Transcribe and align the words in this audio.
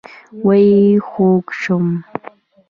وئ 0.45 0.65
خوږ 1.07 1.45
شوم 1.61 1.87